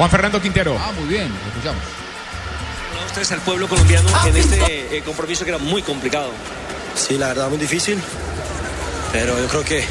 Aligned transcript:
Juan 0.00 0.10
Fernando 0.10 0.40
Quintero. 0.40 0.78
Ah, 0.80 0.92
muy 0.92 1.08
bien, 1.08 1.28
lo 1.28 1.48
escuchamos. 1.50 1.82
a 3.02 3.06
ustedes 3.06 3.32
al 3.32 3.40
pueblo 3.40 3.68
colombiano 3.68 4.08
en 4.26 4.34
este 4.34 4.96
eh, 4.96 5.02
compromiso 5.02 5.44
que 5.44 5.50
era 5.50 5.58
muy 5.58 5.82
complicado. 5.82 6.30
Sí, 6.94 7.18
la 7.18 7.28
verdad 7.28 7.50
muy 7.50 7.58
difícil, 7.58 7.98
pero 9.12 9.38
yo 9.38 9.46
creo 9.48 9.62
que 9.62 9.84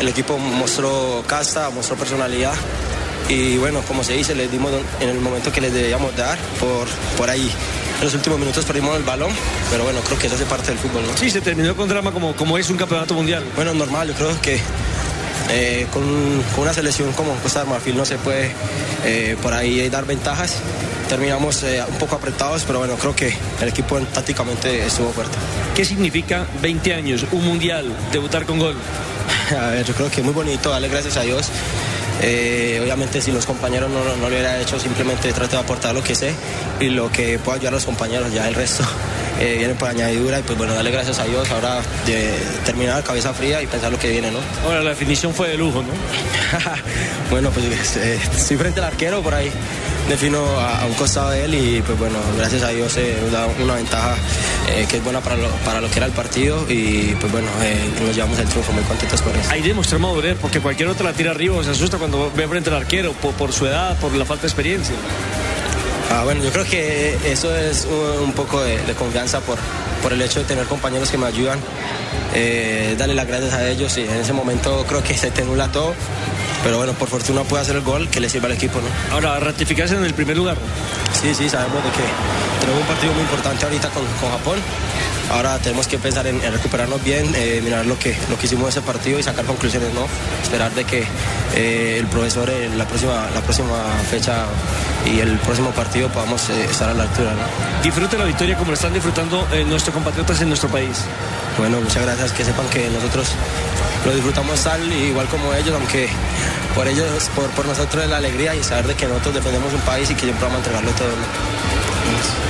el 0.00 0.08
equipo 0.08 0.36
mostró 0.36 1.22
casta, 1.28 1.70
mostró 1.70 1.96
personalidad 1.96 2.54
y 3.28 3.56
bueno, 3.58 3.82
como 3.82 4.02
se 4.02 4.14
dice, 4.14 4.34
les 4.34 4.50
dimos 4.50 4.72
en 4.98 5.08
el 5.08 5.20
momento 5.20 5.52
que 5.52 5.60
les 5.60 5.72
debíamos 5.72 6.16
dar 6.16 6.36
por, 6.58 6.88
por 7.16 7.30
ahí. 7.30 7.48
En 7.98 8.04
los 8.04 8.14
últimos 8.14 8.40
minutos 8.40 8.64
perdimos 8.64 8.96
el 8.96 9.04
balón, 9.04 9.30
pero 9.70 9.84
bueno, 9.84 10.00
creo 10.00 10.18
que 10.18 10.26
eso 10.26 10.34
hace 10.34 10.44
parte 10.46 10.68
del 10.68 10.78
fútbol, 10.78 11.06
¿no? 11.06 11.16
Sí, 11.16 11.30
se 11.30 11.40
terminó 11.40 11.74
con 11.76 11.88
drama 11.88 12.10
como, 12.10 12.34
como 12.34 12.58
es 12.58 12.68
un 12.68 12.76
campeonato 12.76 13.14
mundial. 13.14 13.44
Bueno, 13.54 13.74
normal, 13.74 14.08
yo 14.08 14.14
creo 14.14 14.40
que 14.40 14.60
eh, 15.50 15.86
con, 15.92 16.02
con, 16.54 16.64
una 16.64 16.72
selección 16.72 17.12
como 17.12 17.34
Costa 17.36 17.64
de 17.64 17.70
Marfil 17.70 17.96
no 17.96 18.04
se 18.04 18.16
puede 18.18 18.50
eh, 19.04 19.36
por 19.42 19.52
ahí 19.52 19.88
dar 19.88 20.04
ventajas. 20.04 20.56
Terminamos 21.08 21.62
eh, 21.62 21.82
un 21.88 21.98
poco 21.98 22.16
apretados, 22.16 22.64
pero 22.66 22.80
bueno, 22.80 22.96
creo 22.96 23.14
que 23.14 23.32
el 23.60 23.68
equipo 23.68 23.98
tácticamente 24.00 24.86
estuvo 24.86 25.12
fuerte. 25.12 25.36
¿Qué 25.74 25.84
significa 25.84 26.46
20 26.62 26.94
años, 26.94 27.26
un 27.30 27.44
mundial, 27.44 27.86
debutar 28.12 28.44
con 28.44 28.58
gol? 28.58 28.74
A 29.56 29.68
ver, 29.68 29.84
yo 29.84 29.94
creo 29.94 30.10
que 30.10 30.20
es 30.20 30.24
muy 30.24 30.34
bonito, 30.34 30.70
darle 30.70 30.88
gracias 30.88 31.16
a 31.16 31.22
Dios. 31.22 31.48
Eh, 32.22 32.80
obviamente 32.82 33.20
si 33.20 33.30
los 33.30 33.44
compañeros 33.44 33.90
no, 33.90 34.02
no, 34.02 34.16
lo 34.16 34.26
hubiera 34.26 34.58
hecho, 34.60 34.80
simplemente 34.80 35.32
trato 35.32 35.56
de 35.56 35.62
aportar 35.62 35.94
lo 35.94 36.02
que 36.02 36.14
sé 36.14 36.32
y 36.80 36.88
lo 36.88 37.12
que 37.12 37.38
puedo 37.38 37.56
ayudar 37.56 37.74
a 37.74 37.76
los 37.76 37.84
compañeros, 37.84 38.32
ya 38.32 38.48
el 38.48 38.54
resto 38.54 38.84
eh, 39.40 39.56
viene 39.58 39.74
por 39.74 39.88
añadidura 39.88 40.38
y 40.38 40.42
pues 40.42 40.56
bueno, 40.56 40.74
darle 40.74 40.90
gracias 40.90 41.18
a 41.18 41.24
Dios 41.24 41.50
ahora 41.50 41.80
de 42.06 42.32
terminar 42.64 43.02
cabeza 43.02 43.34
fría 43.34 43.62
y 43.62 43.66
pensar 43.66 43.92
lo 43.92 43.98
que 43.98 44.10
viene, 44.10 44.30
¿no? 44.30 44.38
Ahora 44.64 44.82
la 44.82 44.90
definición 44.90 45.34
fue 45.34 45.48
de 45.48 45.56
lujo, 45.56 45.82
¿no? 45.82 45.88
bueno, 47.30 47.50
pues 47.50 47.96
eh, 47.96 48.18
estoy 48.36 48.56
frente 48.56 48.80
al 48.80 48.86
arquero 48.86 49.22
por 49.22 49.34
ahí, 49.34 49.50
defino 50.08 50.44
a, 50.58 50.82
a, 50.82 50.86
un 50.86 50.94
costado 50.94 51.30
de 51.30 51.44
él 51.44 51.54
y 51.54 51.82
pues 51.82 51.98
bueno, 51.98 52.16
gracias 52.38 52.62
a 52.62 52.68
Dios 52.68 52.96
eh, 52.96 53.16
nos 53.22 53.32
da 53.32 53.46
una 53.62 53.74
ventaja 53.74 54.16
eh, 54.70 54.86
que 54.88 54.96
es 54.96 55.04
buena 55.04 55.20
para 55.20 55.36
lo, 55.36 55.48
para 55.64 55.80
lo 55.80 55.90
que 55.90 55.98
era 55.98 56.06
el 56.06 56.12
partido 56.12 56.64
y 56.68 57.14
pues 57.20 57.30
bueno, 57.30 57.48
nos 58.04 58.14
llevamos 58.14 58.38
el 58.38 58.48
triunfo 58.48 58.72
muy 58.72 58.82
contentos 58.84 59.20
por 59.22 59.36
eso. 59.36 59.50
Ahí 59.50 59.62
demostró 59.62 59.98
madurez 59.98 60.36
porque 60.40 60.60
cualquier 60.60 60.88
otro 60.88 61.04
la 61.04 61.12
tira 61.12 61.32
arriba 61.32 61.62
se 61.62 61.70
asusta 61.70 61.98
cuando 61.98 62.32
ve 62.34 62.48
frente 62.48 62.70
al 62.70 62.76
arquero 62.76 63.12
por, 63.12 63.32
por 63.34 63.52
su 63.52 63.66
edad, 63.66 63.98
por 63.98 64.14
la 64.14 64.24
falta 64.24 64.42
de 64.42 64.48
experiencia. 64.48 64.94
Ah, 66.10 66.22
bueno, 66.24 66.42
yo 66.42 66.50
creo 66.50 66.64
que 66.64 67.18
eso 67.30 67.54
es 67.54 67.86
un, 68.22 68.32
poco 68.32 68.62
de, 68.62 68.78
de, 68.78 68.94
confianza 68.94 69.40
por, 69.40 69.58
por 70.02 70.12
el 70.12 70.22
hecho 70.22 70.38
de 70.40 70.44
tener 70.44 70.66
compañeros 70.66 71.10
que 71.10 71.18
me 71.18 71.26
ayudan, 71.26 71.58
eh, 72.34 72.94
darle 72.98 73.14
las 73.14 73.26
gracias 73.26 73.54
a 73.54 73.68
ellos 73.68 73.96
y 73.98 74.02
en 74.02 74.16
ese 74.16 74.32
momento 74.32 74.84
creo 74.88 75.02
que 75.02 75.16
se 75.16 75.30
te 75.30 75.44
nula 75.44 75.70
todo, 75.72 75.94
pero 76.62 76.78
bueno, 76.78 76.92
por 76.92 77.08
fortuna 77.08 77.42
puede 77.42 77.62
hacer 77.62 77.76
el 77.76 77.82
gol 77.82 78.08
que 78.08 78.20
le 78.20 78.28
sirva 78.28 78.46
al 78.46 78.52
equipo. 78.52 78.78
¿no? 78.80 79.14
Ahora, 79.14 79.40
ratificarse 79.40 79.96
en 79.96 80.04
el 80.04 80.14
primer 80.14 80.36
lugar. 80.36 80.56
Sí, 81.20 81.34
sí, 81.34 81.48
sabemos 81.48 81.82
de 81.82 81.90
que 81.90 82.04
tenemos 82.66 82.82
un 82.82 82.88
partido 82.88 83.12
muy 83.12 83.22
importante 83.22 83.64
ahorita 83.64 83.88
con, 83.90 84.04
con 84.20 84.30
Japón. 84.30 84.58
Ahora 85.30 85.58
tenemos 85.58 85.86
que 85.86 85.98
pensar 85.98 86.26
en, 86.26 86.42
en 86.42 86.52
recuperarnos 86.52 87.02
bien, 87.02 87.32
eh, 87.36 87.60
mirar 87.62 87.86
lo 87.86 87.98
que, 87.98 88.16
lo 88.28 88.36
que 88.38 88.46
hicimos 88.46 88.64
en 88.64 88.68
ese 88.70 88.82
partido 88.82 89.18
y 89.18 89.22
sacar 89.22 89.44
conclusiones, 89.44 89.94
¿no? 89.94 90.06
Esperar 90.42 90.72
de 90.74 90.84
que 90.84 91.04
eh, 91.54 91.96
el 91.98 92.06
profesor 92.06 92.50
en 92.50 92.76
la 92.76 92.84
próxima, 92.86 93.28
la 93.34 93.40
próxima 93.40 93.76
fecha 94.10 94.46
y 95.04 95.20
el 95.20 95.38
próximo 95.38 95.70
partido 95.70 96.08
podamos 96.08 96.48
eh, 96.50 96.64
estar 96.64 96.90
a 96.90 96.94
la 96.94 97.04
altura, 97.04 97.32
¿no? 97.32 97.82
Disfrute 97.82 98.18
la 98.18 98.24
victoria 98.24 98.56
como 98.56 98.70
lo 98.70 98.74
están 98.74 98.92
disfrutando 98.92 99.46
nuestros 99.66 99.94
compatriotas 99.94 100.40
en 100.40 100.48
nuestro 100.48 100.68
país. 100.68 100.98
Bueno, 101.58 101.80
muchas 101.80 102.02
gracias, 102.02 102.32
que 102.32 102.44
sepan 102.44 102.68
que 102.68 102.88
nosotros 102.90 103.28
lo 104.04 104.12
disfrutamos 104.12 104.60
tal 104.60 104.92
igual 104.92 105.26
como 105.28 105.54
ellos, 105.54 105.74
aunque 105.74 106.08
por 106.74 106.86
ellos, 106.86 107.30
por, 107.34 107.48
por 107.50 107.66
nosotros 107.66 108.04
es 108.04 108.10
la 108.10 108.18
alegría 108.18 108.54
y 108.54 108.62
saber 108.62 108.88
de 108.88 108.94
que 108.94 109.06
nosotros 109.06 109.34
defendemos 109.34 109.72
un 109.72 109.80
país 109.80 110.10
y 110.10 110.14
que 110.14 110.22
siempre 110.22 110.44
vamos 110.44 110.56
a 110.56 110.58
entregarlo 110.58 110.90
todo. 110.92 111.08
¿no? 111.08 112.46